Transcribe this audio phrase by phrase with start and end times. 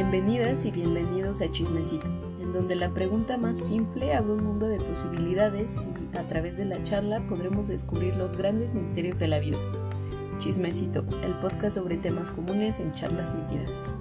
[0.00, 2.06] Bienvenidas y bienvenidos a Chismecito,
[2.40, 6.66] en donde la pregunta más simple abre un mundo de posibilidades y a través de
[6.66, 9.58] la charla podremos descubrir los grandes misterios de la vida.
[10.38, 13.96] Chismecito, el podcast sobre temas comunes en charlas líquidas.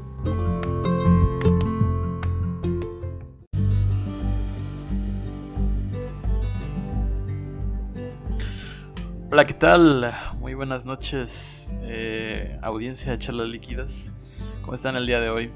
[9.31, 10.13] Hola, ¿qué tal?
[10.37, 14.13] Muy buenas noches, eh, audiencia de charlas líquidas.
[14.61, 15.51] ¿Cómo están el día de hoy?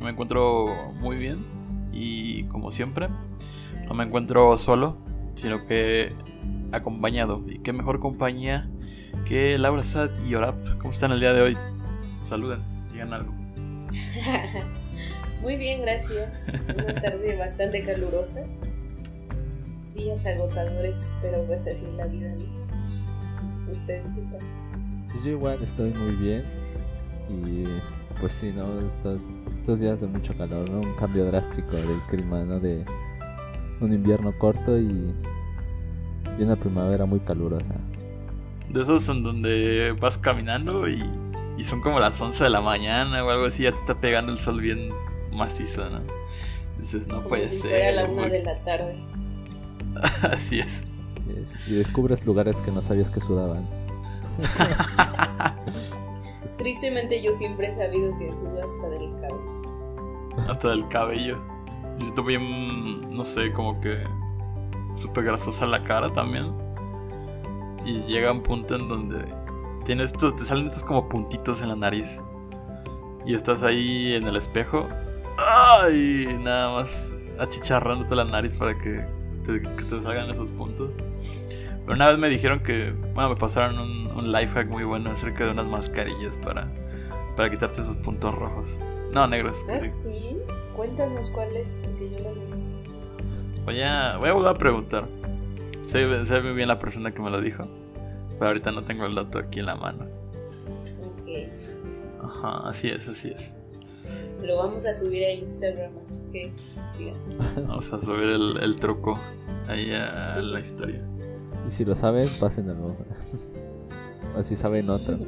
[0.00, 1.44] Me encuentro muy bien
[1.92, 3.08] y como siempre,
[3.86, 4.96] no me encuentro solo,
[5.34, 6.12] sino que
[6.72, 7.44] acompañado.
[7.48, 8.68] Y qué mejor compañía
[9.26, 10.56] que Laura Sad y Orap.
[10.78, 11.56] ¿Cómo están el día de hoy?
[12.24, 12.60] Saluden,
[12.92, 13.32] digan algo.
[15.42, 16.48] Muy bien, gracias.
[16.48, 18.46] Una tarde bastante calurosa.
[19.94, 22.32] Días agotadores, pero pues así es la vida.
[22.34, 23.72] ¿no?
[23.72, 24.40] ¿Ustedes qué tal?
[25.10, 26.44] Pues yo igual estoy muy bien
[27.28, 27.64] y
[28.20, 28.64] pues sí, ¿no?
[28.86, 29.22] Estos,
[29.58, 30.80] estos días de mucho calor, ¿no?
[30.80, 32.58] Un cambio drástico del clima, ¿no?
[32.60, 32.84] De
[33.80, 35.14] un invierno corto y,
[36.38, 37.74] y una primavera muy calurosa.
[38.68, 41.02] De esos en donde vas caminando y,
[41.56, 44.32] y son como las 11 de la mañana o algo así, ya te está pegando
[44.32, 44.90] el sol bien
[45.32, 46.00] macizo, ¿no?
[46.78, 47.70] Dices, no Como puede si ser.
[47.70, 48.96] fuera la una de la tarde.
[50.22, 50.86] Así es.
[51.16, 51.68] Así es.
[51.68, 53.66] Y descubres lugares que no sabías que sudaban.
[56.58, 60.50] Tristemente yo siempre he sabido que sudo hasta del cabello.
[60.50, 61.38] Hasta del cabello.
[61.98, 63.96] Yo siento bien, no sé, como que
[64.96, 66.52] súper grasosa la cara también.
[67.84, 69.24] Y llega un punto en donde
[69.84, 72.20] tienes estos, te salen estos como puntitos en la nariz.
[73.24, 74.88] Y estás ahí en el espejo.
[75.38, 76.36] ¡Ay!
[76.40, 79.06] Nada más achicharrándote la nariz para que
[79.46, 80.90] te, que te salgan esos puntos.
[81.88, 85.10] Pero una vez me dijeron que, bueno, me pasaron un, un life hack muy bueno
[85.10, 86.68] acerca de unas mascarillas para,
[87.34, 88.78] para quitarte esos puntos rojos.
[89.10, 89.56] No, negros.
[89.70, 90.36] ¿Ah, sí?
[90.76, 92.90] Cuéntanos cuál es, porque yo lo necesito.
[93.64, 95.08] Voy a, voy a volver a preguntar.
[95.86, 97.66] Sé, sé muy bien la persona que me lo dijo.
[98.38, 100.04] Pero ahorita no tengo el dato aquí en la mano.
[101.22, 101.48] Ok.
[102.22, 103.50] Ajá, así es, así es.
[104.46, 106.52] Lo vamos a subir a Instagram, así que
[106.94, 107.16] sigan.
[107.66, 109.18] Vamos a subir el, el truco
[109.66, 111.02] ahí a la historia.
[111.68, 112.96] Y si lo saben, pásenlo.
[114.36, 115.18] o si saben otro.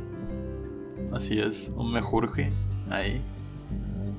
[1.12, 2.50] Así es, un mejurje
[2.88, 3.22] ahí.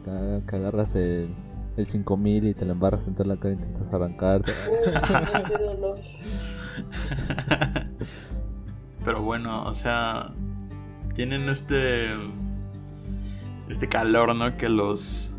[0.05, 1.33] Que, que agarras el,
[1.77, 4.51] el 5000 y te lo embarras en toda la cara y intentas arrancarte.
[9.03, 10.31] Pero bueno, o sea,
[11.15, 12.11] tienen este
[13.69, 14.55] este calor, ¿no?
[14.57, 15.33] Que los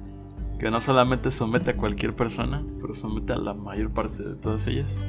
[0.59, 4.67] que no solamente somete a cualquier persona, pero somete a la mayor parte de todas
[4.69, 5.01] ellas.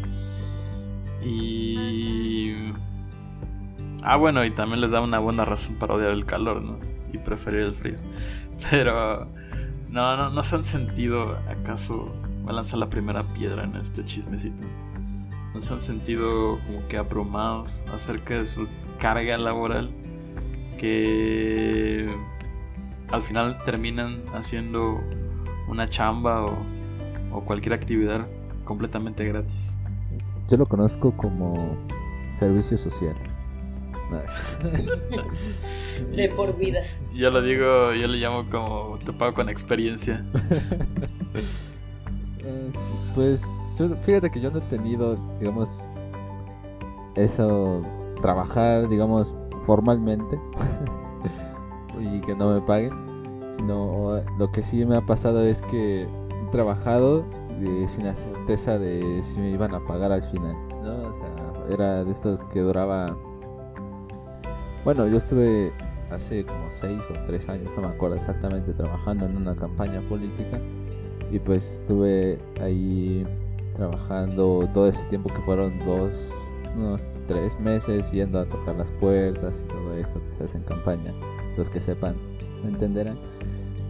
[1.25, 2.73] Y
[4.03, 6.79] ah, bueno, y también les da una buena razón para odiar el calor, ¿no?
[7.11, 7.95] Y preferir el frío.
[8.69, 9.27] Pero
[9.89, 12.13] no, no, no se han sentido acaso
[12.45, 14.63] me lanza la primera piedra en este chismecito.
[15.53, 18.67] ¿No se han sentido como que abrumados acerca de su
[18.99, 19.91] carga laboral?
[20.77, 22.13] Que
[23.11, 25.01] al final terminan haciendo
[25.67, 26.65] una chamba o,
[27.31, 28.27] o cualquier actividad
[28.65, 29.77] completamente gratis.
[30.49, 31.75] Yo lo conozco como
[32.37, 33.15] servicio social.
[34.11, 34.19] No,
[36.15, 36.81] De por vida.
[37.13, 40.23] Yo lo digo, yo le llamo como te pago con experiencia.
[42.45, 42.71] Eh,
[43.15, 43.41] Pues
[43.79, 45.81] yo- fíjate que yo no he tenido, digamos,
[47.15, 47.81] eso,
[48.21, 49.33] trabajar, digamos,
[49.65, 50.37] formalmente
[51.99, 52.91] y que no me paguen,
[53.49, 57.23] sino lo que sí me ha pasado es que he trabajado
[57.87, 61.09] sin la certeza de si me iban a pagar al final, ¿no?
[61.09, 63.15] O sea, era de estos que duraba...
[64.83, 65.71] Bueno, yo estuve
[66.11, 70.59] hace como 6 o 3 años, no me acuerdo exactamente, trabajando en una campaña política
[71.31, 73.25] y pues estuve ahí
[73.75, 76.31] trabajando todo ese tiempo que fueron dos,
[76.75, 80.63] unos tres meses yendo a tocar las puertas y todo esto que se hace en
[80.63, 81.11] campaña.
[81.57, 82.15] Los que sepan
[82.63, 83.17] entenderán.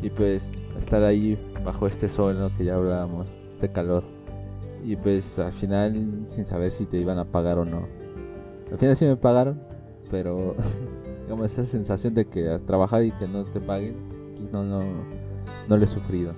[0.02, 3.28] Y pues estar ahí bajo este sol que ya hablábamos,
[3.64, 4.04] este calor.
[4.84, 7.88] Y pues al final sin saber si te iban a pagar o no.
[8.72, 9.62] Al final sí me pagaron,
[10.12, 10.56] pero
[11.24, 13.96] digamos esa sensación de que trabajar y que no te paguen,
[14.36, 14.84] pues no, no,
[15.70, 16.34] no lo he sufrido.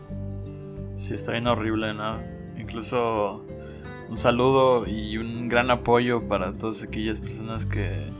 [0.93, 2.19] Sí, está bien horrible, ¿no?
[2.57, 3.43] Incluso
[4.09, 8.11] un saludo y un gran apoyo para todas aquellas personas que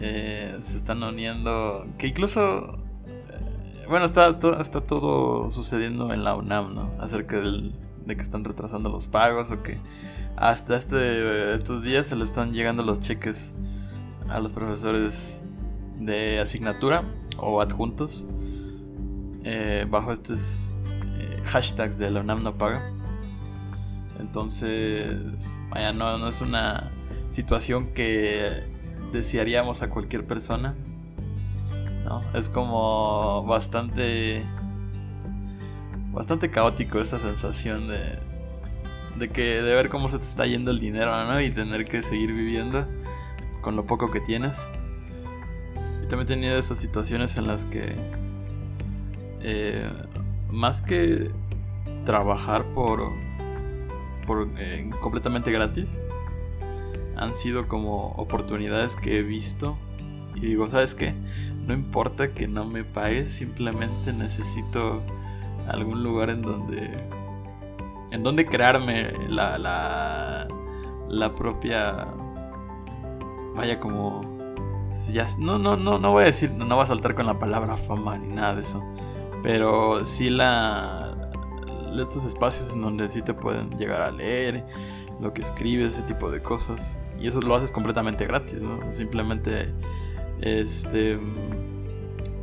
[0.00, 1.86] eh, se están uniendo.
[1.96, 2.74] Que incluso,
[3.06, 6.90] eh, bueno, está, está todo sucediendo en la UNAM, ¿no?
[6.98, 7.72] Acerca del,
[8.06, 9.78] de que están retrasando los pagos o que
[10.36, 13.56] hasta este, estos días se le están llegando los cheques
[14.28, 15.46] a los profesores
[15.98, 17.04] de asignatura
[17.38, 18.26] o adjuntos.
[19.46, 20.74] eh, bajo estos
[21.18, 22.90] eh, hashtags de la UNAM no paga.
[24.18, 25.18] Entonces,
[25.68, 26.90] vaya, no, no es una
[27.28, 28.50] situación que
[29.12, 30.74] desearíamos a cualquier persona.
[32.04, 32.22] ¿no?
[32.32, 34.46] Es como bastante
[36.14, 38.18] bastante caótico esa sensación de
[39.16, 41.12] de que de ver cómo se te está yendo el dinero.
[41.40, 42.86] Y tener que seguir viviendo
[43.60, 44.70] con lo poco que tienes.
[46.02, 47.94] Y también he tenido esas situaciones en las que
[49.40, 49.88] eh,
[50.50, 51.30] más que
[52.04, 53.12] trabajar por
[54.26, 55.98] por eh, completamente gratis
[57.14, 59.76] han sido como oportunidades que he visto
[60.34, 61.14] y digo, ¿sabes qué?
[61.66, 65.02] No importa que no me pagues, simplemente necesito
[65.68, 67.08] algún lugar en donde
[68.10, 69.58] en donde crearme la
[71.08, 72.06] la, propia
[73.54, 74.20] vaya como
[75.12, 77.38] ya no no no no voy a decir no, no voy a saltar con la
[77.38, 78.82] palabra fama ni nada de eso
[79.42, 81.14] pero sí la
[82.00, 84.64] estos espacios en donde sí te pueden llegar a leer
[85.20, 89.72] lo que escribes ese tipo de cosas y eso lo haces completamente gratis no simplemente
[90.40, 91.18] este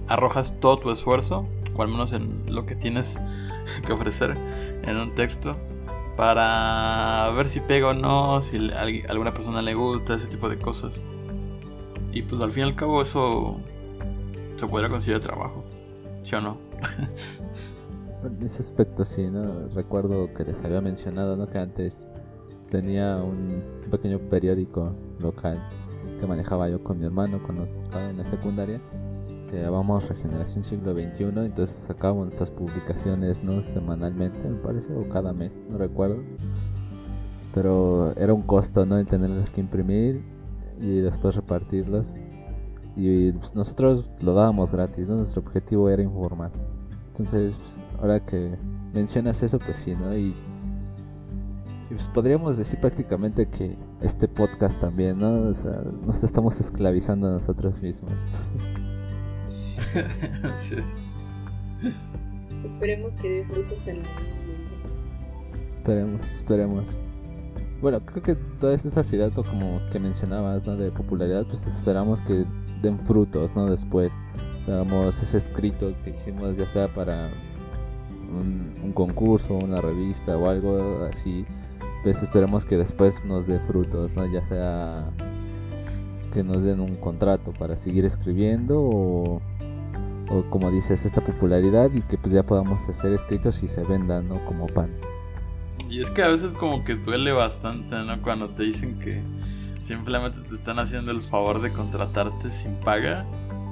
[0.08, 3.20] arrojas todo tu esfuerzo o al menos en lo que tienes
[3.86, 4.38] que ofrecer
[4.84, 5.58] en un texto
[6.18, 10.58] para ver si pega o no, si a alguna persona le gusta, ese tipo de
[10.58, 11.02] cosas.
[12.12, 13.58] Y pues al fin y al cabo eso
[14.60, 15.64] se podría considerar trabajo,
[16.24, 16.58] ¿sí o no?
[18.24, 19.70] en ese aspecto sí, ¿no?
[19.70, 21.48] Recuerdo que les había mencionado, ¿no?
[21.48, 22.06] Que antes
[22.70, 25.62] tenía un pequeño periódico local
[26.20, 28.80] que manejaba yo con mi hermano cuando estaba en la secundaria
[29.52, 35.34] que llamamos Regeneración Siglo XXI, entonces sacábamos nuestras publicaciones no semanalmente, me parece, o cada
[35.34, 36.24] mes, no recuerdo.
[37.54, 38.98] Pero era un costo, ¿no?
[38.98, 40.24] El tenerlas que imprimir
[40.80, 42.16] y después repartirlos.
[42.96, 45.18] Y pues, nosotros lo dábamos gratis, ¿no?
[45.18, 46.52] Nuestro objetivo era informar.
[47.10, 48.56] Entonces, pues, ahora que
[48.94, 50.16] mencionas eso, pues sí, ¿no?
[50.16, 50.34] Y,
[51.90, 55.50] pues, podríamos decir prácticamente que este podcast también, ¿no?
[55.50, 58.18] O sea, nos estamos esclavizando a nosotros mismos.
[62.64, 64.46] Esperemos que dé frutos en algún momento.
[65.66, 66.86] Esperemos, esperemos.
[67.82, 70.76] Bueno, creo que toda esta ciudad, como que mencionabas, ¿no?
[70.76, 72.46] De popularidad, pues esperamos que
[72.82, 73.66] den frutos, ¿no?
[73.66, 74.12] Después,
[74.68, 77.28] digamos, ese escrito que hicimos, ya sea para
[78.30, 81.44] un, un concurso, una revista o algo así,
[82.04, 84.32] pues esperemos que después nos dé frutos, ¿no?
[84.32, 85.12] Ya sea
[86.32, 89.42] que nos den un contrato para seguir escribiendo o
[90.32, 94.30] o como dices, esta popularidad y que pues ya podamos hacer escritos y se vendan,
[94.30, 94.44] ¿no?
[94.46, 94.90] Como pan.
[95.90, 98.22] Y es que a veces como que duele bastante, ¿no?
[98.22, 99.22] Cuando te dicen que
[99.82, 103.26] simplemente te están haciendo el favor de contratarte sin paga,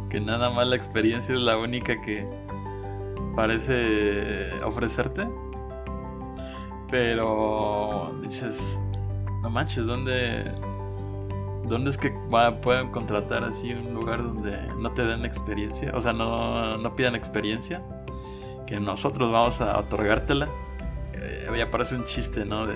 [0.10, 2.28] que nada más la experiencia es la única que
[3.36, 5.28] parece ofrecerte.
[6.92, 8.82] Pero dices,
[9.42, 10.52] no manches, ¿dónde,
[11.70, 12.10] ¿Dónde es que
[12.64, 15.92] pueden contratar así un lugar donde no te den experiencia?
[15.94, 17.84] O sea, no, no pidan experiencia.
[18.66, 20.48] Que nosotros vamos a otorgártela.
[21.14, 22.66] Eh, ya parece un chiste, ¿no?
[22.66, 22.76] De,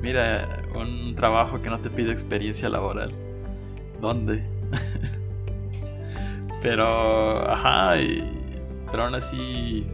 [0.00, 3.12] mira, un trabajo que no te pide experiencia laboral.
[4.00, 4.42] ¿Dónde?
[6.62, 8.24] pero, ajá, y,
[8.90, 9.86] pero aún así,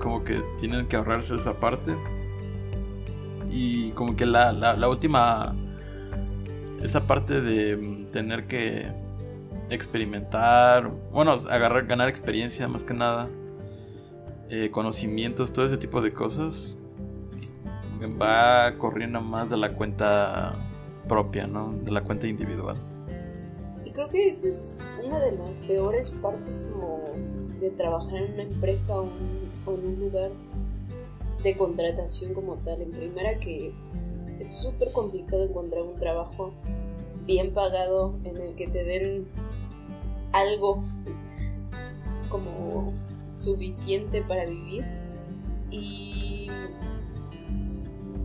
[0.00, 1.94] como que tienen que ahorrarse esa parte.
[3.50, 5.54] Y como que la, la última
[6.82, 8.86] esa parte de mm, tener que
[9.70, 13.28] experimentar, bueno, agarrar, ganar experiencia más que nada,
[14.48, 16.78] eh, conocimientos, todo ese tipo de cosas,
[18.20, 20.54] va corriendo más de la cuenta
[21.08, 21.72] propia, ¿no?
[21.82, 22.76] De la cuenta individual.
[23.84, 27.04] Y creo que esa es una de las peores partes como
[27.60, 29.08] de trabajar en una empresa o,
[29.64, 30.30] o en un lugar
[31.42, 32.82] de contratación como tal.
[32.82, 33.72] En primera que
[34.38, 36.52] es súper complicado encontrar un trabajo
[37.26, 39.26] bien pagado en el que te den
[40.32, 40.82] algo
[42.28, 42.92] como
[43.32, 44.84] suficiente para vivir
[45.70, 46.48] y,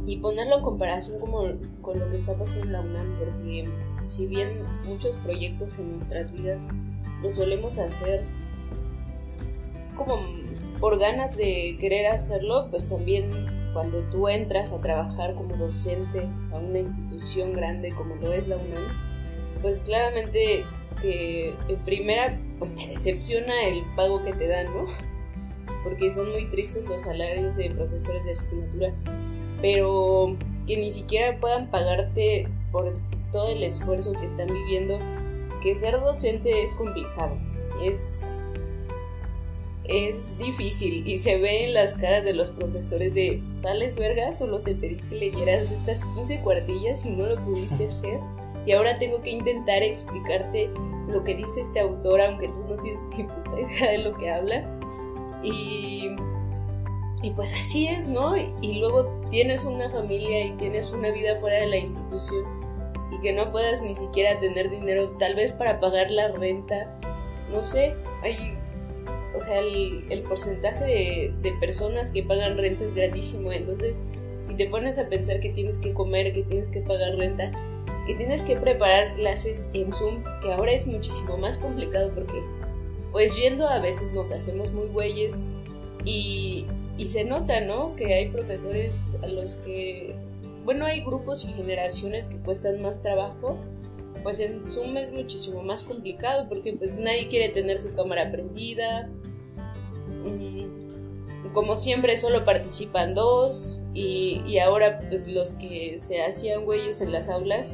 [0.05, 1.43] y ponerlo en comparación como
[1.81, 3.69] con lo que está pasando en la UNAM porque
[4.05, 6.59] si bien muchos proyectos en nuestras vidas
[7.21, 8.23] lo solemos hacer
[9.95, 10.19] como
[10.79, 13.29] por ganas de querer hacerlo pues también
[13.73, 18.57] cuando tú entras a trabajar como docente a una institución grande como lo es la
[18.57, 18.83] UNAM,
[19.61, 20.63] pues claramente
[21.01, 24.87] que en primera pues te decepciona el pago que te dan, ¿no?
[25.83, 28.93] Porque son muy tristes los salarios de profesores de asignatura,
[29.61, 30.35] pero
[30.67, 32.93] que ni siquiera puedan pagarte por
[33.31, 34.99] todo el esfuerzo que están viviendo,
[35.63, 37.37] que ser docente es complicado,
[37.81, 38.40] es
[39.91, 44.61] es difícil y se ve en las caras de los profesores de vales verga, solo
[44.61, 48.19] te pedí que leyeras estas 15 cuartillas y no lo pudiste hacer.
[48.65, 50.69] Y ahora tengo que intentar explicarte
[51.07, 54.31] lo que dice este autor aunque tú no tienes ni puta idea de lo que
[54.31, 54.63] habla
[55.43, 56.15] y,
[57.21, 58.37] y pues así es, ¿no?
[58.37, 62.45] Y, luego tienes una familia y tienes una vida fuera de la institución
[63.11, 66.97] y que no puedas ni siquiera tener dinero tal vez para pagar la renta,
[67.51, 68.57] no sé, hay
[69.33, 73.51] o sea, el, porcentaje de, de, personas que pagan renta es grandísimo.
[73.51, 74.03] Entonces,
[74.41, 77.51] si te pones a pensar que tienes que comer, que tienes que pagar renta,
[78.07, 82.41] que tienes que preparar clases en Zoom, que ahora es muchísimo más complicado porque,
[83.11, 85.43] pues yendo a veces nos hacemos muy güeyes
[86.03, 86.65] y,
[86.97, 87.95] y se nota, ¿no?
[87.95, 90.15] Que hay profesores a los que,
[90.65, 93.57] bueno, hay grupos y generaciones que cuestan más trabajo
[94.23, 99.09] pues en Zoom es muchísimo más complicado porque pues nadie quiere tener su cámara prendida.
[100.11, 107.11] Mm, como siempre solo participan dos y, ahora pues los que se hacían güeyes en
[107.11, 107.73] las aulas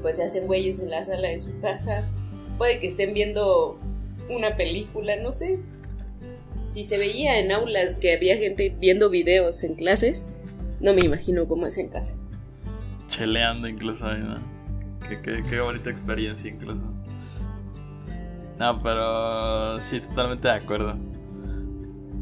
[0.00, 2.08] pues se hacen güeyes en la sala de su casa.
[2.56, 3.78] Puede que estén viendo
[4.30, 5.58] una película, no sé.
[6.68, 10.26] Si se veía en aulas que había gente viendo videos en clases,
[10.80, 12.14] no me imagino cómo es en casa.
[13.08, 14.38] Cheleando incluso ¿no?
[15.22, 16.82] Qué, bonita experiencia incluso.
[18.58, 20.98] No, pero sí, totalmente de acuerdo.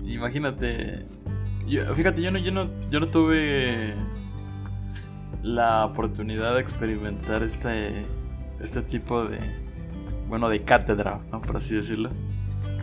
[0.06, 1.06] Imagínate.
[1.94, 3.94] fíjate, yo no, yo no, yo no tuve
[5.42, 8.06] la oportunidad de experimentar este,
[8.60, 9.38] este tipo de,
[10.28, 11.42] bueno, de cátedra, ¿no?
[11.42, 12.10] por así decirlo,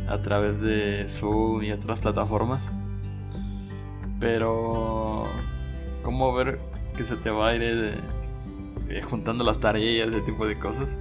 [0.07, 2.75] a través de Zoom y otras plataformas.
[4.19, 5.23] Pero,
[6.03, 6.59] ¿cómo ver
[6.95, 7.93] que se te va a ir de,
[8.89, 10.99] eh, juntando las tareas, ese tipo de cosas,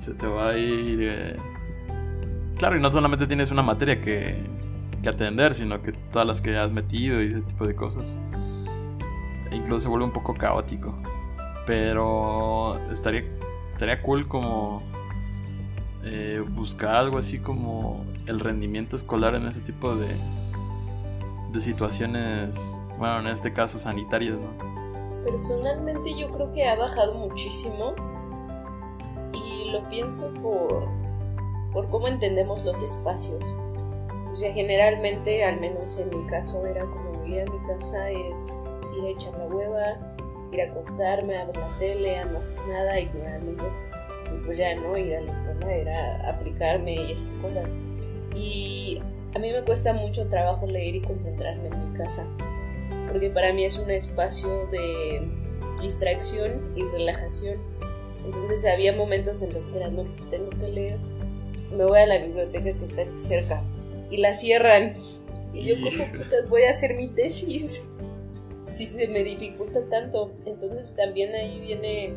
[0.00, 1.00] se te va a ir...
[1.02, 1.36] Eh,
[2.58, 4.55] claro, y no solamente tienes una materia que,
[5.08, 8.16] atender, sino que todas las que has metido y ese tipo de cosas.
[9.52, 10.94] Incluso se vuelve un poco caótico.
[11.66, 13.24] Pero estaría,
[13.70, 14.82] estaría cool como
[16.04, 20.14] eh, buscar algo así como el rendimiento escolar en ese tipo de,
[21.52, 22.56] de situaciones,
[22.98, 24.76] bueno, en este caso sanitarias, ¿no?
[25.26, 27.94] personalmente yo creo que ha bajado muchísimo
[29.32, 30.88] y lo pienso por,
[31.72, 33.44] por cómo entendemos los espacios.
[34.38, 39.04] Sea, generalmente, al menos en mi caso, era como ir a mi casa es ir
[39.04, 40.16] a echar la hueva,
[40.52, 43.64] ir a acostarme, a ver la tele, a no hacer nada, ignorar al mundo.
[44.34, 47.68] Y pues ya no, ir a la escuela era aplicarme y esas cosas.
[48.34, 49.00] Y
[49.34, 52.26] a mí me cuesta mucho trabajo leer y concentrarme en mi casa
[53.16, 55.26] porque para mí es un espacio de
[55.80, 57.58] distracción y relajación.
[58.24, 60.98] Entonces había momentos en los que era, no, pues tengo que leer,
[61.70, 63.62] me voy a la biblioteca que está aquí cerca
[64.10, 64.96] y la cierran.
[65.52, 67.88] Y yo como putas voy a hacer mi tesis
[68.66, 70.32] si se me dificulta tanto.
[70.44, 72.14] Entonces también ahí viene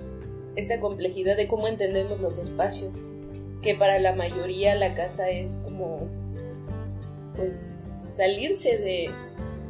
[0.56, 2.98] esta complejidad de cómo entendemos los espacios,
[3.62, 6.08] que para la mayoría la casa es como
[7.36, 9.10] pues salirse de,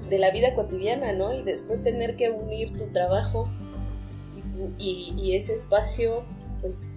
[0.10, 1.34] de la vida cotidiana, ¿no?
[1.34, 3.50] Y después tener que unir tu trabajo
[4.78, 6.24] y, y, ese espacio,
[6.62, 6.94] pues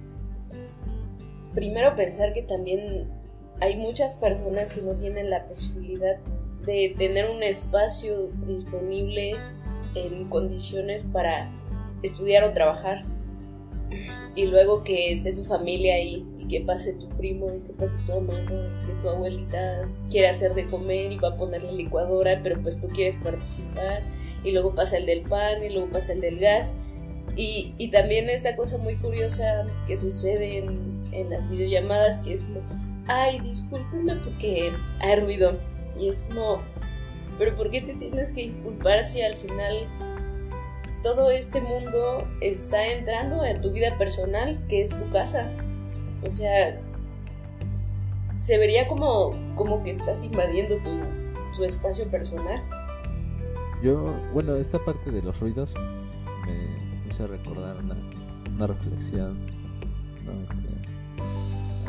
[1.55, 3.11] primero pensar que también
[3.63, 6.17] hay muchas personas que no tienen la posibilidad
[6.67, 9.37] de tener un espacio disponible
[9.95, 11.49] en condiciones para
[12.03, 12.99] estudiar o trabajar.
[14.35, 18.03] Y luego que esté tu familia ahí y que pase tu primo y que pase
[18.05, 22.41] tu hermano, que tu abuelita quiere hacer de comer y va a poner la licuadora,
[22.43, 24.03] pero pues tú quieres participar.
[24.43, 26.75] Y luego pasa el del pan y luego pasa el del gas.
[27.37, 32.43] Y, y también esta cosa muy curiosa que sucede en, en las videollamadas que es
[33.07, 35.59] ay, discúlpeme porque hay ruido
[35.99, 36.61] y es como,
[37.39, 39.89] pero ¿por qué te tienes que disculpar si al final
[41.03, 45.53] todo este mundo está entrando en tu vida personal, que es tu casa.
[46.25, 46.81] O sea,
[48.37, 52.61] se vería como, como que estás invadiendo tu, espacio personal.
[53.85, 55.73] Yo, bueno, esta parte de los ruidos
[56.47, 57.97] me hizo recordar una,
[58.51, 59.39] una reflexión
[60.61, 60.62] que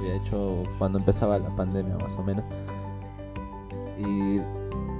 [0.03, 2.43] había hecho cuando empezaba la pandemia más o menos.
[3.97, 4.39] Y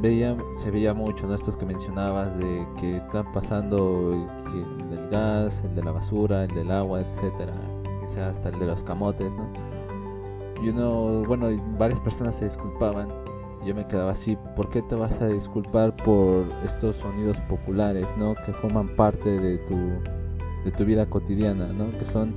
[0.02, 1.36] veía, se veía mucho, ¿no?
[1.36, 6.54] Estos que mencionabas de que están pasando el, del gas, el de la basura, el
[6.54, 7.54] del agua, etcétera,
[8.02, 9.48] quizás hasta el de los camotes, ¿no?
[10.62, 13.10] Y uno, bueno, varias personas se disculpaban.
[13.66, 18.36] Yo me quedaba así, ¿por qué te vas a disculpar por estos sonidos populares, ¿no?
[18.46, 19.76] Que forman parte de tu,
[20.66, 21.90] de tu vida cotidiana, ¿no?
[21.92, 22.36] Que son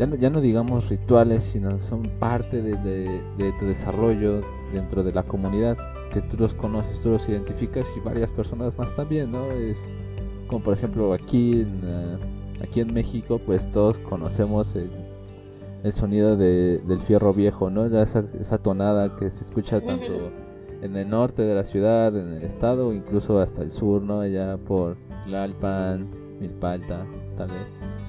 [0.00, 4.40] ya no, ya no digamos rituales, sino son parte de, de, de tu desarrollo
[4.72, 5.76] dentro de la comunidad,
[6.10, 9.50] que tú los conoces, tú los identificas y varias personas más también, ¿no?
[9.50, 9.92] Es
[10.46, 12.16] como por ejemplo aquí en, eh,
[12.62, 14.90] aquí en México, pues todos conocemos el,
[15.84, 17.84] el sonido de, del fierro viejo, ¿no?
[17.84, 20.30] Esa, esa tonada que se escucha tanto
[20.80, 24.20] en el norte de la ciudad, en el estado, incluso hasta el sur, ¿no?
[24.20, 26.08] Allá por Tlalpan,
[26.40, 27.04] Milpalta,
[27.36, 27.99] tal vez.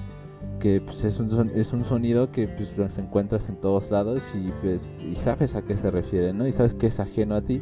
[0.62, 4.52] Que pues, es, un, es un sonido que pues los encuentras en todos lados y
[4.62, 6.46] pues y sabes a qué se refiere, ¿no?
[6.46, 7.60] Y sabes que es ajeno a ti.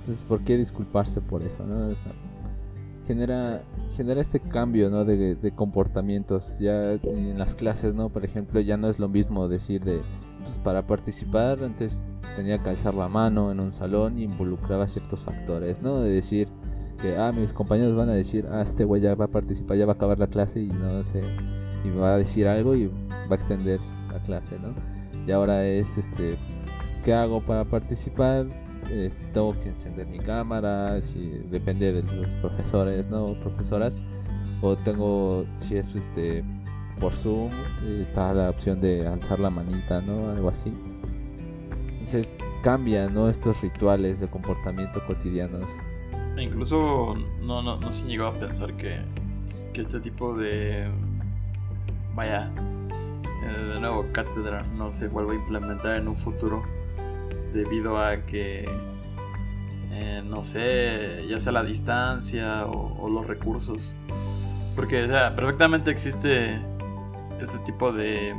[0.00, 1.94] Entonces, ¿por qué disculparse por eso, no?
[3.06, 3.62] Genera
[3.94, 5.04] genera este cambio, ¿no?
[5.04, 6.58] De, de comportamientos.
[6.58, 8.08] Ya en las clases, ¿no?
[8.08, 10.00] Por ejemplo, ya no es lo mismo decir de
[10.46, 12.00] pues para participar antes
[12.36, 16.00] tenía que alzar la mano en un salón y involucraba ciertos factores, ¿no?
[16.00, 16.48] De decir
[17.02, 19.86] que, ah, mis compañeros van a decir, ah, este güey ya va a participar, ya
[19.86, 21.20] va a acabar la clase y no sé,
[21.86, 23.80] y va a decir algo y va a extender
[24.12, 24.74] la clase, ¿no?
[25.26, 26.36] Y ahora es, este,
[27.04, 28.46] ¿qué hago para participar?
[28.90, 33.34] Este, tengo que encender mi cámara, si depende de los profesores, ¿no?
[33.40, 33.98] Profesoras,
[34.62, 36.44] o tengo, si es, este,
[37.00, 37.50] por Zoom,
[38.00, 40.30] está la opción de alzar la manita, ¿no?
[40.30, 40.72] Algo así.
[41.90, 43.28] Entonces cambia, ¿no?
[43.28, 45.64] Estos rituales de comportamiento cotidianos.
[46.38, 48.98] Incluso no, no, no se llegó a pensar que,
[49.72, 50.88] que este tipo de.
[52.16, 52.50] Vaya.
[53.44, 56.62] eh, de nuevo, cátedra no se vuelva a implementar en un futuro.
[57.52, 58.66] Debido a que.
[59.92, 63.94] eh, no sé, ya sea la distancia o, los recursos.
[64.74, 65.06] Porque,
[65.36, 66.58] perfectamente existe
[67.38, 68.34] este tipo de.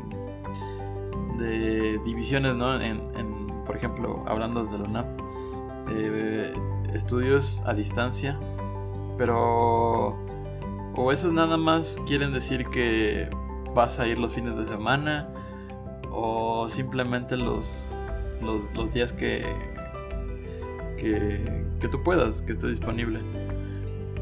[1.38, 2.82] de divisiones, ¿no?
[2.82, 5.06] En, en, por ejemplo, hablando desde la UNAM.
[5.92, 6.52] eh,
[6.94, 8.40] estudios a distancia,
[9.20, 10.18] pero
[10.96, 13.30] o esos nada más quieren decir que
[13.74, 15.30] vas a ir los fines de semana
[16.12, 17.94] o simplemente los
[18.42, 19.44] los, días que,
[20.98, 21.42] que
[21.80, 23.20] que tú puedas, que esté disponible.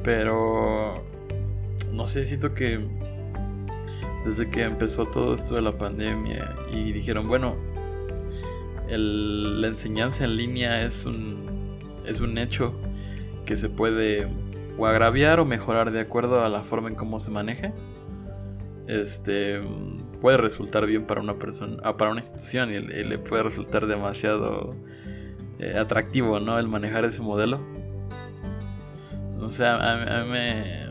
[0.03, 1.03] Pero
[1.93, 2.85] no sé, siento que
[4.25, 7.55] desde que empezó todo esto de la pandemia y dijeron, bueno,
[8.87, 11.45] el- la enseñanza en línea es un
[12.05, 12.73] es un hecho
[13.45, 14.27] que se puede
[14.77, 17.73] o agraviar o mejorar de acuerdo a la forma en cómo se maneje.
[18.87, 19.61] Este
[20.21, 24.75] puede resultar bien para una persona, ah, para una institución y, le- puede resultar demasiado
[25.59, 26.57] eh, atractivo, ¿no?
[26.59, 27.59] El manejar ese modelo.
[29.39, 30.85] O sea, a, a mí me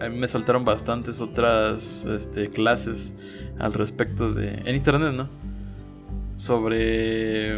[0.00, 3.14] a mí me saltaron bastantes otras este, clases
[3.58, 5.28] al respecto de en internet, ¿no?
[6.36, 7.56] Sobre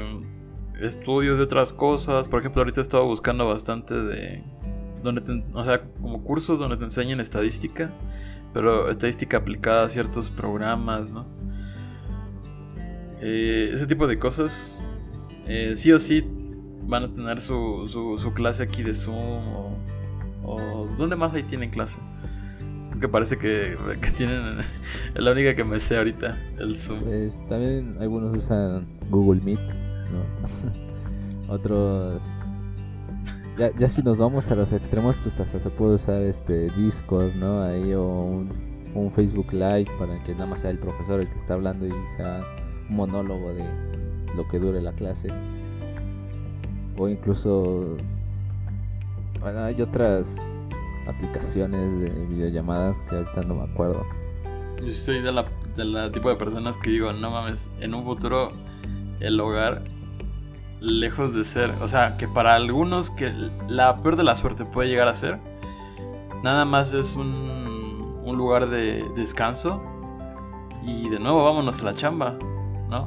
[0.80, 2.28] estudios de otras cosas.
[2.28, 4.42] Por ejemplo, ahorita estaba buscando bastante de.
[5.02, 7.90] Donde te- o sea, como cursos donde te enseñan estadística.
[8.56, 11.26] Pero estadística aplicada a ciertos programas, ¿no?
[13.20, 14.82] Eh, ese tipo de cosas.
[15.46, 16.26] eh, sí o sí
[16.84, 17.86] van a tener su,
[18.18, 19.46] su, clase aquí de Zoom.
[19.46, 19.76] O,
[20.42, 20.88] o.
[20.96, 21.98] ¿Dónde más ahí tienen clase?
[22.90, 24.60] Es que parece que, que tienen.
[24.60, 24.72] Es
[25.22, 27.00] la única que me sé ahorita, el Zoom.
[27.00, 29.60] Pues también algunos usan Google Meet,
[30.14, 31.52] ¿no?
[31.52, 32.22] Otros...
[33.58, 37.34] Ya, ya si nos vamos a los extremos, pues hasta se puede usar este Discord,
[37.36, 37.62] ¿no?
[37.62, 41.54] Ahí o un, Facebook Live para que nada más sea el profesor el que está
[41.54, 42.40] hablando y sea
[42.88, 43.64] un monólogo de
[44.34, 45.28] lo que dure la clase.
[46.98, 47.96] O incluso...
[49.40, 50.36] Bueno, hay otras
[51.06, 54.04] aplicaciones de videollamadas que ahorita no me acuerdo.
[54.84, 58.04] Yo soy de la, de la tipo de personas que digo, no mames, en un
[58.04, 58.52] futuro
[59.20, 59.84] el hogar,
[60.80, 63.32] lejos de ser, o sea, que para algunos que
[63.68, 65.38] la peor de la suerte puede llegar a ser,
[66.42, 67.56] nada más es un,
[68.26, 69.80] lugar de descanso
[70.82, 72.36] y de nuevo vámonos a la chamba,
[72.90, 73.06] ¿no?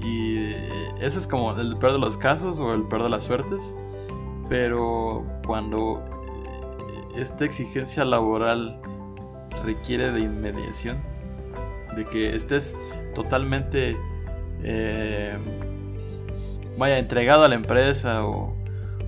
[0.00, 0.52] Y
[1.00, 3.76] ese es como el peor de los casos o el peor de las suertes,
[4.48, 6.04] pero cuando
[7.16, 8.80] eh, esta exigencia laboral
[9.64, 11.02] requiere de inmediación,
[11.96, 12.76] de que estés
[13.14, 13.96] totalmente,
[14.62, 15.38] eh,
[16.78, 18.54] vaya, entregado a la empresa o,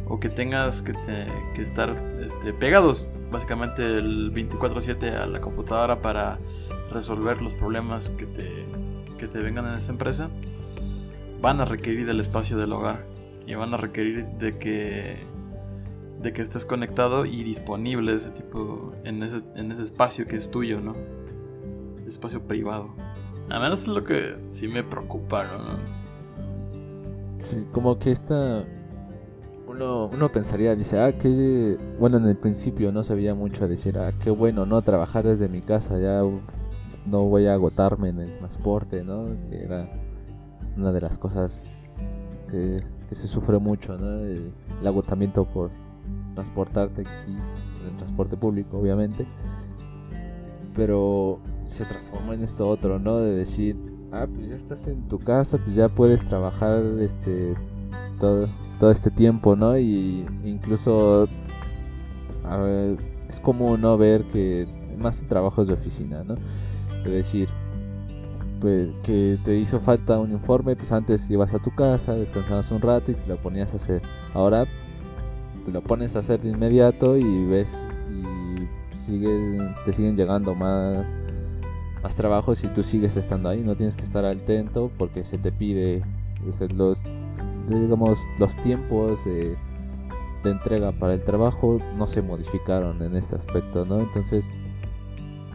[0.06, 6.00] o que tengas que, te- que estar este, pegados básicamente el 24/7 a la computadora
[6.00, 6.38] para
[6.92, 8.66] resolver los problemas que te,
[9.18, 10.30] que te vengan en esa empresa,
[11.40, 13.04] van a requerir el espacio del hogar
[13.46, 15.26] y van a requerir de que
[16.20, 20.50] de que estés conectado y disponible ese tipo en ese, en ese espacio que es
[20.50, 20.94] tuyo, ¿no?
[22.06, 22.94] Espacio privado.
[23.50, 26.03] A menos es lo que sí me preocupa, ¿no?
[27.44, 28.64] Sí, como que esta.
[29.66, 31.76] Uno, uno pensaría, dice, ah, que.
[32.00, 34.80] Bueno, en el principio no sabía mucho decir, ah, qué bueno, ¿no?
[34.80, 36.22] Trabajar desde mi casa, ya.
[37.04, 39.26] no voy a agotarme en el transporte, ¿no?
[39.50, 39.90] Era
[40.78, 41.62] una de las cosas
[42.50, 42.78] que,
[43.14, 44.20] se sufre mucho, ¿no?
[44.20, 44.50] El,
[44.82, 45.70] agotamiento por
[46.34, 47.32] transportarte aquí
[47.82, 49.26] en el transporte público, obviamente.
[50.74, 53.18] Pero se transforma en esto otro, ¿no?
[53.18, 57.54] De decir, ah, pues ya estás en tu casa, pues ya puedes trabajar este
[58.18, 59.76] todo, todo este tiempo, ¿no?
[59.78, 61.28] Y incluso
[63.28, 64.66] es como no ver que
[64.98, 66.36] más trabajos de oficina, ¿no?
[67.04, 67.48] Es decir,
[68.60, 72.80] pues que te hizo falta un informe, pues antes ibas a tu casa, descansabas un
[72.80, 74.02] rato y te lo ponías a hacer.
[74.32, 74.64] Ahora
[75.64, 77.70] te lo pones a hacer de inmediato y ves
[78.10, 81.14] y sigue, te siguen llegando más
[82.04, 85.50] más trabajos y tú sigues estando ahí, no tienes que estar atento porque se te
[85.50, 86.02] pide
[86.76, 87.02] los
[87.66, 89.56] digamos los tiempos de
[90.44, 93.98] de entrega para el trabajo no se modificaron en este aspecto, ¿no?
[93.98, 94.44] Entonces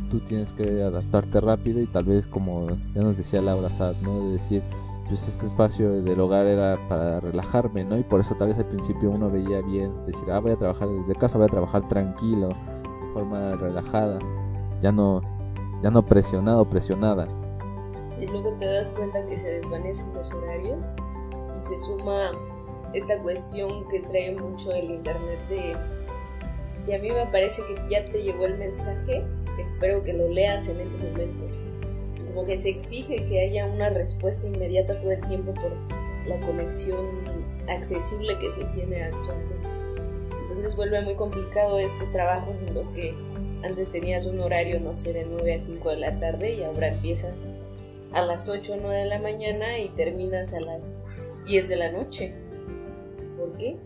[0.09, 4.19] tú tienes que adaptarte rápido y tal vez como ya nos decía Laura Sad, ¿no?
[4.25, 4.63] De decir,
[5.07, 7.97] pues este espacio del hogar era para relajarme, ¿no?
[7.97, 10.87] Y por eso tal vez al principio uno veía bien, decir, ah, voy a trabajar
[10.89, 14.17] desde casa, voy a trabajar tranquilo, de forma relajada,
[14.81, 15.21] ya no,
[15.81, 17.27] ya no presionado, presionada.
[18.19, 20.95] Y luego te das cuenta que se desvanecen los horarios
[21.57, 22.31] y se suma
[22.93, 25.77] esta cuestión que trae mucho el internet de
[26.73, 29.23] si a mí me parece que ya te llegó el mensaje,
[29.59, 31.45] espero que lo leas en ese momento.
[32.27, 35.71] Como que se exige que haya una respuesta inmediata todo el tiempo por
[36.25, 37.05] la conexión
[37.67, 39.55] accesible que se tiene actualmente.
[40.41, 43.15] Entonces vuelve muy complicado estos trabajos en los que
[43.63, 46.87] antes tenías un horario, no sé, de 9 a 5 de la tarde y ahora
[46.87, 47.41] empiezas
[48.13, 50.97] a las 8 o 9 de la mañana y terminas a las
[51.45, 52.33] 10 de la noche.
[53.39, 53.77] ¿por qué?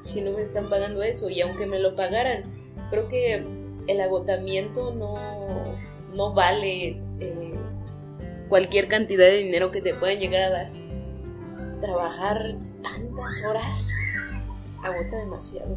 [0.00, 2.44] Si no me están pagando eso y aunque me lo pagaran,
[2.90, 3.44] creo que
[3.86, 5.14] el agotamiento no,
[6.14, 7.54] no vale eh,
[8.48, 10.72] cualquier cantidad de dinero que te puedan llegar a dar.
[11.80, 13.92] Trabajar tantas horas
[14.82, 15.76] agota demasiado.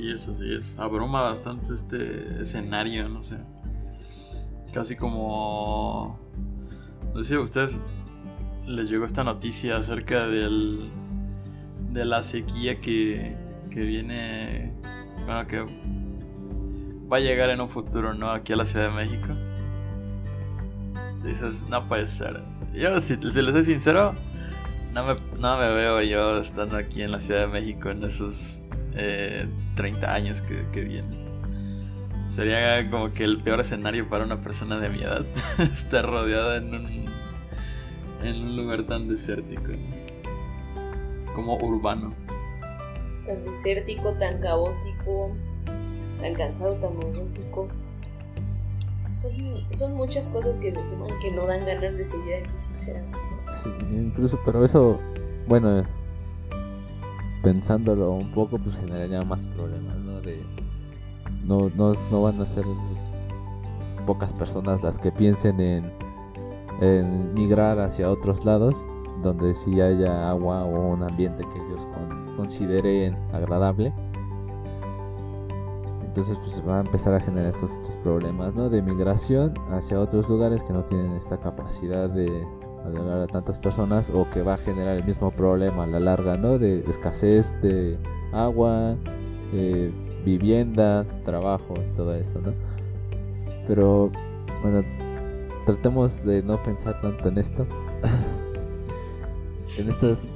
[0.00, 0.78] Sí, eso sí es.
[0.78, 3.36] Abruma bastante este escenario, no sé.
[4.72, 6.18] Casi como...
[7.12, 7.72] No sé si a ustedes
[8.66, 10.90] les llegó esta noticia acerca del
[11.90, 13.36] de la sequía que,
[13.70, 14.72] que viene,
[15.26, 15.60] bueno, que
[17.12, 18.30] va a llegar en un futuro, ¿no?
[18.30, 19.34] Aquí a la Ciudad de México.
[21.24, 22.42] Dices, no puede ser.
[22.72, 24.14] Yo, si, si les soy sincero,
[24.94, 28.59] no no me veo yo estando aquí en la Ciudad de México en esos
[28.94, 31.30] 30 eh, años que, que vienen.
[32.30, 35.24] Sería como que el peor escenario para una persona de mi edad
[35.58, 37.06] estar rodeada en un,
[38.22, 39.72] en un lugar tan desértico
[41.34, 42.14] como urbano.
[43.26, 45.32] Tan desértico, tan caótico,
[46.20, 47.68] tan cansado, tan monótico.
[49.06, 49.32] Son,
[49.72, 53.18] son, muchas cosas que se suman que no dan ganas de seguir aquí, sinceramente.
[53.60, 55.00] Sí, incluso, pero eso,
[55.48, 55.84] bueno,
[57.42, 60.20] pensándolo un poco, pues generaría más problemas, ¿no?
[61.44, 62.64] No, no, no van a ser
[64.06, 68.74] pocas personas las que piensen en, migrar hacia otros lados
[69.22, 71.86] donde sí haya agua o un ambiente que ellos
[72.36, 73.92] consideren agradable.
[76.02, 77.70] Entonces pues va a empezar a generar estos,
[78.02, 78.70] problemas ¿no?
[78.70, 82.46] de migración hacia otros lugares que no tienen esta capacidad de
[82.90, 86.36] llegar a tantas personas o que va a generar el mismo problema a la larga
[86.36, 86.58] ¿no?
[86.58, 87.98] de, escasez de
[88.32, 88.96] agua,
[90.24, 92.40] vivienda, trabajo, todo esto.
[92.40, 92.52] ¿no?
[93.66, 94.10] Pero
[94.62, 94.82] bueno,
[95.66, 97.66] tratemos de no pensar tanto en esto.
[99.78, 100.26] en estas...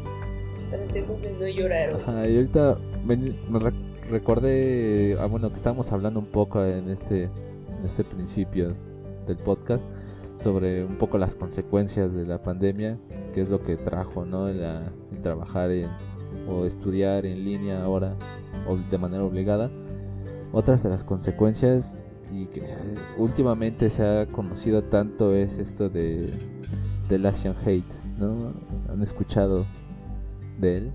[0.70, 2.28] Tratemos de no llorar.
[2.28, 3.34] y ahorita me,
[4.10, 8.74] recordé, ah, bueno, que estábamos hablando un poco en este, en este principio
[9.26, 9.84] del podcast
[10.44, 12.98] sobre un poco las consecuencias de la pandemia,
[13.32, 14.48] qué es lo que trajo, ¿no?
[14.48, 15.88] La, trabajar en,
[16.46, 18.14] o estudiar en línea ahora
[18.68, 19.70] o de manera obligada.
[20.52, 22.62] Otras de las consecuencias y que
[23.16, 26.30] últimamente se ha conocido tanto es esto de
[27.08, 28.52] del Asian Hate, ¿no?
[28.90, 29.64] ¿Han escuchado
[30.60, 30.92] de él?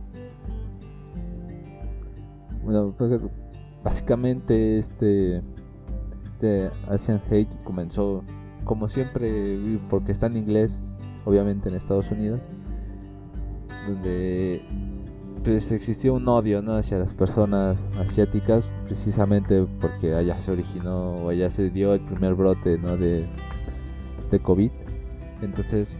[2.64, 3.20] Bueno, pues,
[3.84, 5.42] básicamente este,
[6.26, 8.24] este Asian Hate comenzó
[8.70, 9.58] como siempre
[9.90, 10.80] porque está en inglés,
[11.26, 12.48] obviamente en Estados Unidos,
[13.88, 14.62] donde
[15.44, 16.76] pues existió un odio ¿no?
[16.76, 22.36] hacia las personas asiáticas precisamente porque allá se originó o allá se dio el primer
[22.36, 22.96] brote ¿no?
[22.96, 23.26] de,
[24.30, 24.70] de COVID
[25.42, 25.98] entonces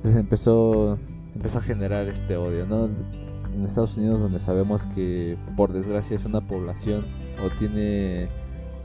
[0.00, 0.98] pues empezó,
[1.34, 2.86] empezó a generar este odio, ¿no?
[2.86, 7.04] En Estados Unidos donde sabemos que por desgracia es una población
[7.44, 8.30] o tiene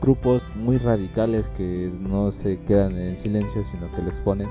[0.00, 4.48] grupos muy radicales que no se quedan en silencio, sino que lo exponen.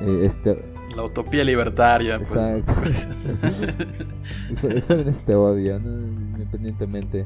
[0.00, 0.62] Eh, este,
[0.96, 2.18] La utopía libertaria.
[2.18, 2.30] pues.
[2.30, 2.72] Exacto.
[4.68, 6.06] Exponen este odio, ¿no?
[6.36, 7.24] independientemente.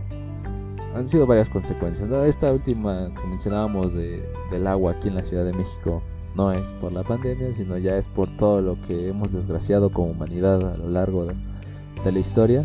[0.95, 2.09] Han sido varias consecuencias.
[2.09, 2.25] ¿no?
[2.25, 6.03] Esta última que mencionábamos de, del agua aquí en la Ciudad de México
[6.35, 10.11] no es por la pandemia, sino ya es por todo lo que hemos desgraciado como
[10.11, 11.35] humanidad a lo largo de,
[12.05, 12.65] de la historia.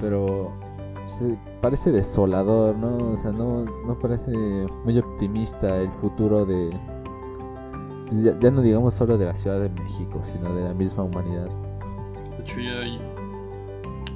[0.00, 0.52] Pero
[1.60, 3.12] parece desolador, ¿no?
[3.12, 4.32] O sea, no, no parece
[4.84, 6.70] muy optimista el futuro de...
[8.06, 11.48] pues ya, no digamos solo de la Ciudad de México, sino de la misma humanidad.
[12.36, 12.72] De hecho, yo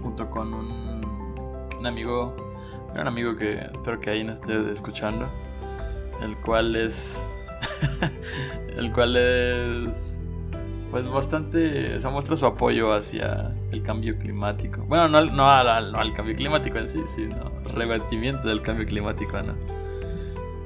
[0.02, 1.04] junto con un,
[1.78, 2.34] un amigo,
[2.94, 5.28] un amigo que espero que ahí no estés escuchando,
[6.22, 7.48] el cual es,
[8.76, 10.19] el cual es,
[10.90, 14.84] pues bastante, o sea, muestra su apoyo hacia el cambio climático.
[14.86, 19.54] Bueno, no, al- no al cambio climático en sí, sino revertimiento del cambio climático, ¿no?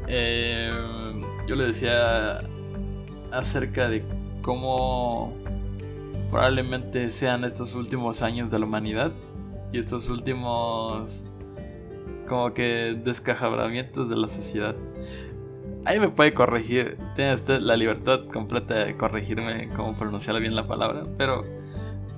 [0.06, 0.70] Eh,
[1.46, 2.40] yo le decía
[3.32, 4.04] acerca de
[4.42, 5.34] cómo
[6.30, 9.12] probablemente sean estos últimos años de la humanidad
[9.72, 11.24] y estos últimos
[12.28, 14.74] como que descajabramientos de la sociedad.
[15.86, 21.04] Ahí me puede corregir, tiene la libertad completa de corregirme cómo pronunciar bien la palabra,
[21.18, 21.44] pero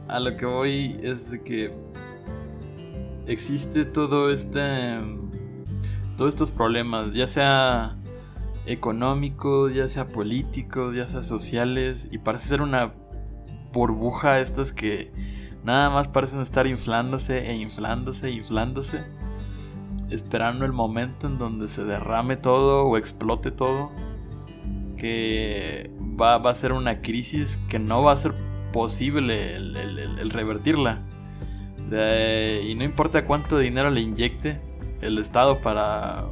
[0.07, 1.74] a lo que voy es de que
[3.26, 5.00] existe todo este
[6.16, 7.96] todos estos problemas, ya sea
[8.66, 12.94] económicos, ya sea políticos, ya sea sociales, y parece ser una
[13.72, 15.12] burbuja estas que
[15.64, 19.05] nada más parecen estar inflándose e inflándose e inflándose,
[20.11, 23.90] esperando el momento en donde se derrame todo o explote todo,
[24.97, 25.90] que
[26.21, 28.35] va, va a ser una crisis que no va a ser
[28.73, 31.03] posible el, revertirla.
[31.88, 34.61] Y no importa cuánto dinero le inyecte
[35.01, 36.25] el Estado para,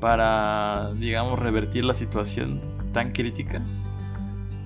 [0.00, 2.60] para, digamos, revertir la situación
[2.92, 3.62] tan crítica,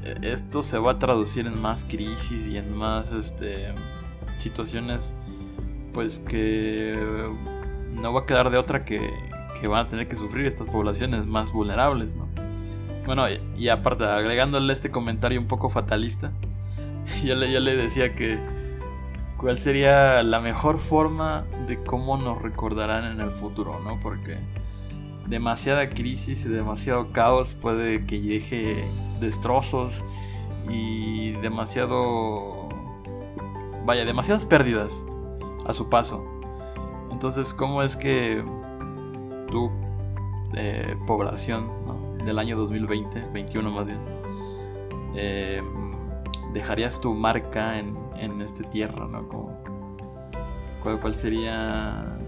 [0.02, 3.72] eh, esto se va a traducir en más crisis y en más este,
[4.38, 5.14] situaciones,
[5.92, 6.94] pues que
[8.00, 9.10] no va a quedar de otra que,
[9.60, 12.26] que van a tener que sufrir estas poblaciones más vulnerables, ¿no?
[13.06, 13.24] Bueno,
[13.56, 16.32] y, aparte, agregándole este comentario un poco fatalista,
[17.24, 18.38] yo le, yo le decía que
[19.36, 24.00] cuál sería la mejor forma de cómo nos recordarán en el futuro, ¿no?
[24.00, 24.38] Porque
[25.26, 28.84] demasiada crisis y demasiado caos puede que deje
[29.20, 30.04] destrozos
[30.68, 32.68] y demasiado...
[33.84, 35.06] Vaya, demasiadas pérdidas
[35.64, 36.35] a su paso.
[37.16, 38.44] Entonces, ¿cómo es que
[39.48, 39.70] tu
[40.54, 41.66] eh, población
[42.26, 43.98] del año 2020, 21 más bien,
[45.14, 45.62] eh,
[46.52, 49.26] dejarías tu marca en, en esta tierra, ¿no?
[49.28, 49.58] Como,
[50.82, 52.18] ¿cuál, ¿Cuál sería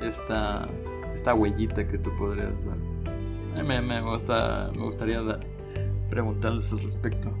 [0.00, 0.68] esta,
[1.12, 3.64] esta huellita que tú podrías dar?
[3.64, 5.22] Me, me, gusta, me gustaría
[6.08, 7.32] preguntarles al respecto.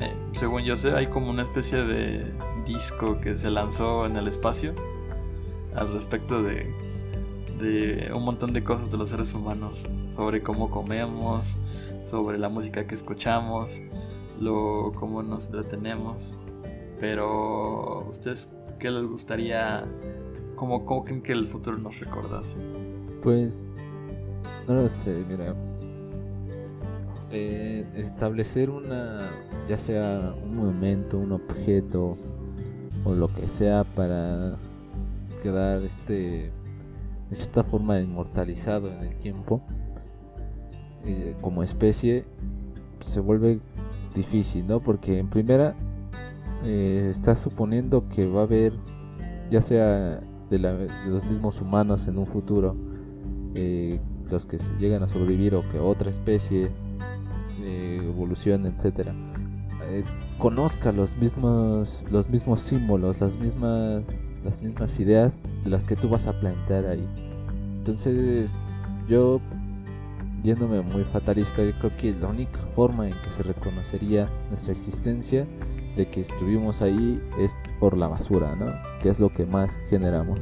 [0.00, 2.26] Eh, según yo sé, hay como una especie de
[2.66, 4.74] disco que se lanzó en el espacio
[5.74, 6.72] al respecto de,
[7.58, 11.56] de un montón de cosas de los seres humanos, sobre cómo comemos,
[12.08, 13.80] sobre la música que escuchamos,
[14.40, 16.38] lo cómo nos entretenemos.
[17.00, 19.86] Pero ustedes qué les gustaría
[20.56, 22.58] cómo, cómo creen que el futuro nos recordase?
[23.22, 23.68] Pues
[24.68, 25.54] no lo sé, mira.
[27.30, 29.30] Eh, establecer una,
[29.68, 32.16] ya sea un momento, un objeto
[33.04, 34.56] o lo que sea para
[35.44, 36.50] quedar este
[37.30, 39.60] de cierta forma inmortalizado en el tiempo
[41.04, 42.24] eh, como especie
[43.04, 43.60] se vuelve
[44.14, 44.80] difícil, ¿no?
[44.80, 45.74] Porque en primera
[46.64, 48.72] eh, estás suponiendo que va a haber
[49.50, 52.74] ya sea de, la- de los mismos humanos en un futuro
[53.54, 56.70] eh, los que llegan a sobrevivir o que otra especie
[57.62, 59.14] evolucione, etcétera,
[60.38, 64.02] conozca los mismos los mismos símbolos, las mismas
[64.44, 67.08] las mismas ideas de las que tú vas a plantear ahí.
[67.78, 68.56] Entonces,
[69.08, 69.40] yo
[70.44, 75.46] yéndome muy fatalista, yo creo que la única forma en que se reconocería nuestra existencia
[75.96, 78.66] de que estuvimos ahí es por la basura, ¿no?
[79.02, 80.40] Que es lo que más generamos.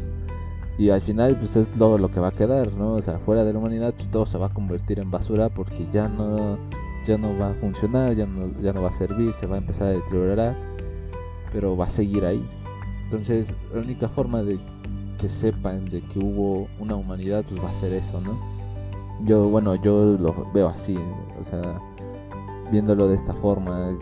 [0.77, 2.95] Y al final, pues es lo, lo que va a quedar, ¿no?
[2.95, 5.87] O sea, fuera de la humanidad, pues todo se va a convertir en basura porque
[5.93, 6.59] ya no,
[7.07, 9.59] ya no va a funcionar, ya no, ya no va a servir, se va a
[9.59, 10.57] empezar a deteriorar,
[11.53, 12.45] pero va a seguir ahí.
[13.13, 14.59] Entonces, la única forma de
[15.19, 18.39] que sepan de que hubo una humanidad, pues va a ser eso, ¿no?
[19.27, 20.97] Yo, bueno, yo lo veo así,
[21.39, 21.79] o sea,
[22.71, 23.99] viéndolo de esta forma,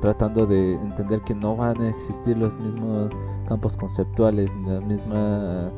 [0.00, 3.10] tratando de entender que no van a existir los mismos
[3.48, 5.72] campos conceptuales, ni la misma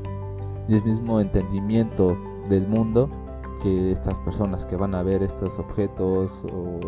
[0.69, 2.19] ni el mismo entendimiento
[2.51, 3.09] del mundo
[3.63, 6.81] que estas personas que van a ver estos objetos o,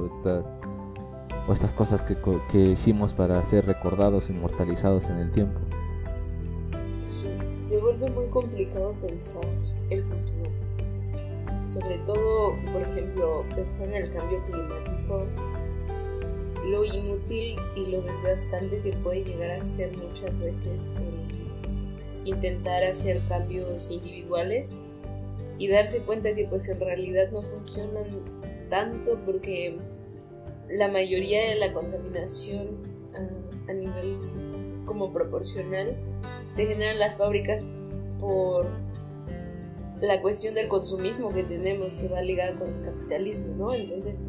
[1.48, 2.16] o estas cosas que,
[2.50, 5.60] que hicimos para ser recordados, inmortalizados en el tiempo.
[7.04, 9.44] Sí, se vuelve muy complicado pensar
[9.90, 10.50] el futuro.
[11.64, 15.24] Sobre todo, por ejemplo, pensar en el cambio climático,
[16.68, 20.90] lo inútil y lo desgastante que puede llegar a ser muchas veces
[22.24, 24.76] intentar hacer cambios individuales
[25.58, 28.24] y darse cuenta que pues en realidad no funcionan
[28.68, 29.78] tanto porque
[30.68, 32.68] la mayoría de la contaminación
[33.14, 35.96] a, a nivel como proporcional
[36.50, 37.62] se genera en las fábricas
[38.20, 38.66] por
[40.00, 43.74] la cuestión del consumismo que tenemos que va ligada con el capitalismo, ¿no?
[43.74, 44.24] Entonces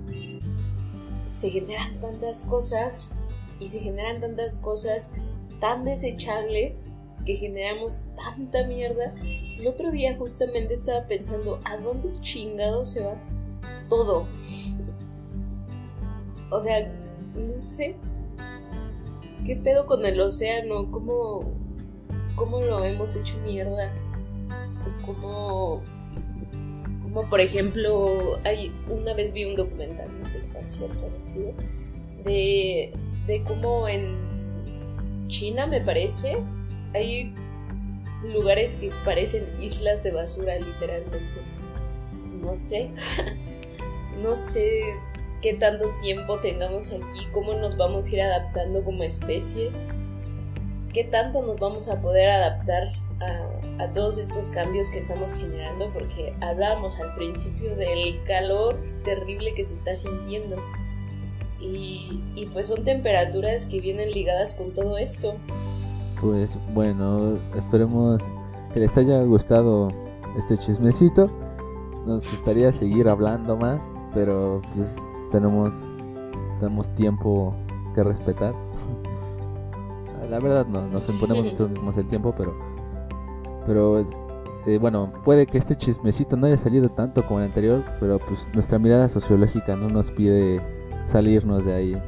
[1.30, 3.14] se generan tantas cosas
[3.60, 5.12] y se generan tantas cosas
[5.60, 6.92] tan desechables
[7.26, 9.14] que generamos tanta mierda.
[9.22, 13.16] El otro día justamente estaba pensando, ¿a dónde chingado se va
[13.90, 14.28] todo?
[16.50, 16.92] O sea,
[17.36, 17.96] no sé.
[19.46, 20.92] ¿Qué pedo con el océano?
[20.92, 21.42] ¿Cómo,
[22.36, 23.94] cómo lo hemos hecho mierda?
[25.06, 25.82] ¿Cómo,
[27.04, 31.10] como por ejemplo, hay, una vez vi un documental, no sé qué tan cierto
[32.24, 32.94] de,
[33.26, 36.38] de cómo en China, me parece,
[36.94, 37.34] hay
[38.24, 41.20] lugares que parecen islas de basura, literalmente.
[42.42, 42.92] No sé.
[44.22, 44.96] no sé
[45.42, 49.72] qué tanto tiempo tengamos aquí, cómo nos vamos a ir adaptando como especie,
[50.94, 55.92] qué tanto nos vamos a poder adaptar a, a, todos estos cambios que estamos generando,
[55.94, 60.56] porque hablábamos al principio del calor terrible que se está sintiendo.
[61.60, 65.36] Y, y pues son temperaturas que vienen ligadas con todo esto.
[66.22, 68.22] Pues bueno, esperemos
[68.74, 69.92] que les haya gustado
[70.38, 71.32] este chismecito.
[72.06, 74.96] Nos gustaría seguir hablando más, pero pues
[75.32, 75.74] tenemos,
[76.60, 77.54] tenemos tiempo
[77.96, 78.54] que respetar.
[80.30, 82.54] La verdad no, nos imponemos nosotros mismos el tiempo, pero,
[83.66, 84.04] pero
[84.68, 88.50] eh, bueno, puede que este chismecito no haya salido tanto como el anterior, pero pues
[88.54, 90.62] nuestra mirada sociológica no nos pide
[91.06, 92.02] salirnos de ahí.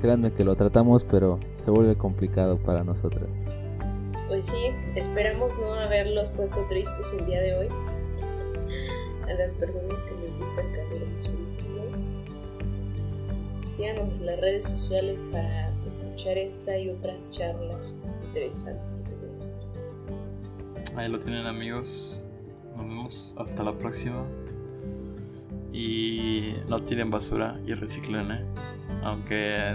[0.00, 3.28] Créanme que lo tratamos, pero se vuelve complicado para nosotras.
[4.28, 7.68] Pues sí, esperamos no haberlos puesto tristes el día de hoy.
[9.24, 11.51] A las personas que les gusta el calor
[13.72, 20.94] Síganos en las redes sociales para escuchar esta y otras charlas interesantes que tenemos.
[20.94, 22.22] Ahí lo tienen amigos.
[22.76, 24.26] Nos vemos hasta la próxima.
[25.72, 28.44] Y no tiren basura y reciclen, ¿eh?
[29.04, 29.74] Aunque...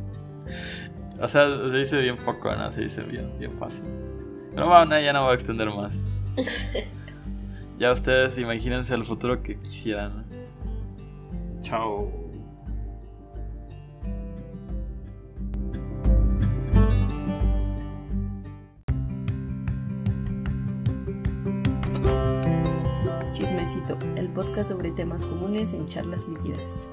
[1.20, 2.72] o sea, se dice bien poco, ¿no?
[2.72, 3.84] Se dice bien, bien fácil.
[4.52, 6.04] Pero bueno, ya no voy a extender más.
[7.78, 10.26] ya ustedes imagínense el futuro que quisieran.
[11.62, 12.27] Chao.
[24.16, 26.88] El podcast sobre temas comunes en charlas líquidas.